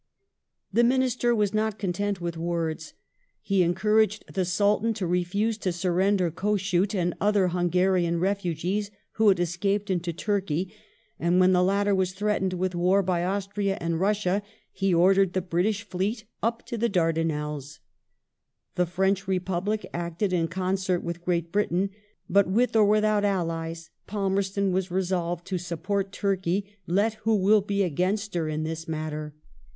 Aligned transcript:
The 0.73 0.83
Minister 0.83 1.35
was 1.35 1.53
not 1.53 1.77
content 1.77 2.19
with 2.19 2.35
words. 2.35 2.95
He 3.39 3.61
encouraged 3.61 4.25
the 4.25 4.41
J^^ 4.41 4.45
j" 4.45 4.45
Sultan 4.49 4.93
to 4.95 5.05
refuse 5.05 5.59
to 5.59 5.71
surrender 5.71 6.31
Kossuth 6.31 6.95
and 6.95 7.13
other 7.21 7.49
Hungarian 7.49 8.19
refu 8.19 8.45
bottle 8.49 8.53
gees 8.55 8.91
who 9.11 9.27
had 9.27 9.39
escaped 9.39 9.91
into 9.91 10.11
Turkey, 10.11 10.73
and 11.19 11.39
when 11.39 11.51
the 11.51 11.61
latter 11.61 11.93
was^^^^^"^" 11.93 12.15
threatened 12.15 12.53
with 12.53 12.73
war 12.73 13.03
by 13.03 13.23
Austria 13.23 13.77
and 13.79 13.99
Russia, 13.99 14.41
he 14.71 14.91
ordered 14.91 15.33
the 15.33 15.39
British 15.41 15.83
fleet 15.83 16.23
up 16.41 16.65
to 16.65 16.79
the 16.79 16.89
Dardanelles. 16.89 17.77
The 18.73 18.87
French 18.87 19.27
Republic 19.27 19.85
acted 19.93 20.33
in 20.33 20.47
con 20.47 20.77
cert 20.77 21.03
with 21.03 21.23
Great 21.23 21.51
Britain; 21.51 21.91
but, 22.27 22.47
with 22.49 22.75
or 22.75 22.85
without 22.85 23.23
allies, 23.23 23.91
Palmerston 24.07 24.71
was" 24.71 24.89
resolved 24.89 25.45
to 25.45 25.59
support 25.59 26.11
Turkey, 26.11 26.75
let 26.87 27.13
who 27.21 27.35
will 27.35 27.61
be 27.61 27.83
against 27.83 28.33
her 28.33 28.49
in 28.49 28.63
this 28.63 28.87
matter". 28.87 29.35